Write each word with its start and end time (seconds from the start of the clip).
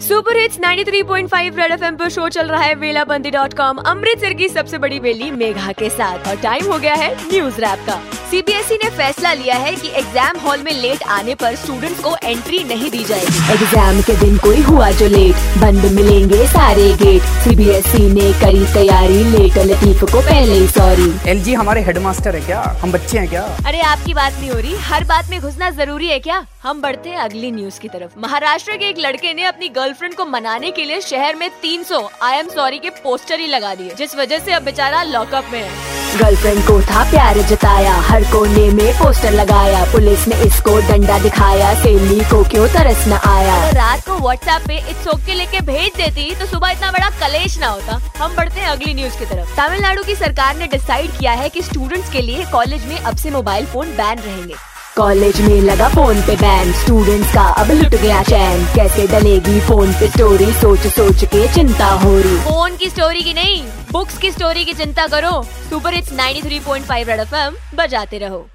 Super 0.00 0.36
hits 0.36 0.58
93.5 0.60 1.56
Red 1.56 1.72
FM 1.72 1.96
पर 1.96 2.08
show 2.08 2.28
चल 2.28 2.48
रहा 2.48 2.62
है 2.62 2.74
वेलाबंदी 2.74 3.30
डॉट 3.30 3.54
कॉम 3.54 3.76
अमृतसर 3.76 4.32
की 4.32 4.48
सबसे 4.48 4.78
बड़ी 4.78 5.00
बेली 5.00 5.30
मेघा 5.30 5.72
के 5.72 5.90
साथ। 5.90 6.28
और 6.28 6.36
टाइम 6.36 6.72
हो 6.72 6.78
गया 6.78 6.94
है 6.94 7.14
न्यूज़ 7.28 7.60
रैप 7.60 7.86
का। 7.86 8.15
सीबीएसई 8.30 8.74
e 8.74 8.78
ने 8.82 8.88
फैसला 8.90 9.32
लिया 9.32 9.54
है 9.56 9.74
कि 9.74 9.88
एग्ज़ाम 9.98 10.38
हॉल 10.40 10.62
में 10.62 10.72
लेट 10.72 11.02
आने 11.16 11.34
पर 11.34 11.54
स्टूडेंट्स 11.56 12.00
को 12.02 12.14
एंट्री 12.24 12.62
नहीं 12.64 12.90
दी 12.90 13.02
जाएगी। 13.04 13.52
एग्ज़ाम 13.52 14.00
के 14.02 14.14
दिन 14.20 14.38
कोई 14.38 14.60
हुआ 14.62 14.90
जो 14.92 15.06
लेट 15.08 15.58
बंद 15.58 15.84
मिलेंगे 15.92 16.46
सारे 16.48 16.88
गेट 17.02 17.22
सीबीएसई 17.44 17.98
e 17.98 18.12
ने 18.14 18.32
करी 18.40 18.64
तैयारी 18.72 19.22
लेट 19.26 19.58
लतीफ 19.66 20.02
को 20.02 20.20
पहले 20.20 20.54
ही 20.54 20.66
सॉरी 20.68 21.12
एलजी 21.30 21.54
हमारे 21.54 21.82
हेडमास्टर 21.82 22.36
है 22.36 22.40
क्या? 22.46 22.60
हम 22.82 22.92
बच्चे 22.92 23.18
हैं 23.18 23.28
क्या? 23.28 23.42
अरे 23.66 23.80
आपकी 23.82 24.14
बात 24.14 24.32
नहीं 24.32 24.50
हो 24.50 24.58
रही। 24.58 24.74
हर 24.84 25.04
बात 25.04 25.30
में 25.30 25.40
घुसना 25.40 25.70
ज़रूरी 25.72 26.08
है 26.08 26.18
क्या? 26.18 26.44
हम 26.62 26.80
बढ़ते 26.82 27.10
हैं 27.10 27.18
अगली 27.18 27.50
न्यूज़ 27.52 27.78
की 27.80 27.88
तरफ़। 27.88 28.18
महाराष्ट्र 28.20 28.76
के 28.76 28.88
एक 28.88 28.98
लड़के 28.98 29.34
ने 29.34 29.44
अपनी 29.44 29.68
गर्लफ्रेंड 29.70 30.14
को 30.14 30.24
मनाने 30.26 30.70
के 30.70 30.84
लिए 30.84 31.00
शहर 31.02 31.36
में 31.36 31.48
300 31.62 32.02
आई 32.22 32.38
एम 32.38 32.48
सॉरी 32.50 32.78
के 32.78 32.90
पोस्टर 33.02 33.40
ही 33.40 33.46
लगा 33.46 33.74
दिए 33.74 33.94
जिस 33.98 34.16
वजह 34.16 34.38
से 34.38 34.52
अब 34.52 34.62
बेचारा 34.64 35.02
लॉकअप 35.04 35.52
में 35.52 35.60
है। 35.60 35.94
गर्लफ्रेंड 36.18 36.62
को 36.66 36.80
था 36.82 37.02
प्यार 37.10 37.38
जताया। 37.48 37.94
हर 38.16 38.24
कोने 38.24 38.68
में 38.70 38.92
पोस्टर 38.94 39.30
लगाया। 39.30 39.84
पुलिस 39.84 40.26
ने 40.28 40.36
इसको 40.42 40.76
डंडा 40.80 41.18
दिखाया। 41.18 41.72
सेली 41.74 42.20
को 42.20 42.42
क्यों 42.44 42.68
तरस 42.68 43.04
न 43.08 43.12
आया? 43.12 43.56
रात 43.70 44.06
को 44.06 44.14
व्हाट्सएप 44.18 44.62
पे 44.68 44.76
इस 44.90 45.04
के 45.26 45.34
लेके 45.34 45.60
भेज 45.60 45.96
देती 45.96 46.34
तो 46.34 46.46
सुबह 46.46 46.70
इतना 46.70 46.90
बड़ा 46.92 47.10
कलेश 47.20 47.58
ना 47.58 47.66
होता। 47.66 48.00
हम 48.18 48.36
बढ़ते 48.36 48.60
हैं 48.60 48.68
अगली 48.68 48.94
न्यूज़ 48.94 49.18
की 49.18 49.24
तरफ़। 49.24 49.54
तमिलनाडु 49.56 50.02
की 50.02 50.14
सरकार 50.14 50.56
ने 50.56 50.66
डिसाइड 50.66 51.18
किया 51.18 51.32
है 51.32 51.48
कि 51.48 51.62
स्टूडेंट्स 51.62 52.10
के 52.12 52.22
लिए 52.22 52.44
कॉलेज 52.44 52.86
में 52.86 52.98
अब 52.98 53.16
से 53.16 53.30
मोबाइल 53.30 53.66
फ़ोन 53.66 53.90
बैन 53.96 54.18
रहेंगे। 54.18 54.54
कॉलेज 54.96 55.40
में 55.40 55.60
लगा 55.60 55.88
फ़ोन 55.88 56.20
पे 56.22 56.34
बैन। 56.36 56.72
स्टूडेंट्स 56.72 57.34
का 57.34 57.42
अब 57.62 57.70
लुट 57.70 57.94
गया 57.94 58.22
चैन। 58.22 58.64
कैसे 58.74 59.06
डलेगी 59.06 59.60
फ़ोन 59.60 59.92
पे 59.92 60.08
स्टोरी 60.08 60.52
सोच 60.52 60.86
सोच 60.86 61.24
के 61.24 61.46
चिंता 61.54 61.86
हो 61.86 62.16
रही। 62.18 62.36
फ़ोन 62.36 62.76
की 62.76 62.90
स्टोरी 62.90 63.22
की 63.22 63.34
नहीं 63.34 63.62
बुक्स 63.92 64.18
की 64.18 64.30
स्टोरी 64.30 64.64
की 64.64 64.72
चिंता 64.72 65.06
करो। 65.06 65.42
सुपर 65.70 65.94
इट्स 65.94 66.12
93.5 66.12 67.08
रेड 67.08 67.20
एफएम 67.20 67.56
बजाते 67.76 68.18
रहो। 68.18 68.46